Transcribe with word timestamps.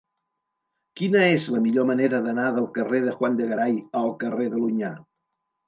Quina 1.01 1.21
és 1.33 1.45
la 1.57 1.61
millor 1.65 1.85
manera 1.91 2.23
d'anar 2.25 2.47
del 2.57 2.67
carrer 2.79 3.03
de 3.05 3.15
Juan 3.21 3.39
de 3.43 3.53
Garay 3.55 3.79
al 4.03 4.13
carrer 4.27 4.51
de 4.57 4.67
l'Onyar? 4.67 4.95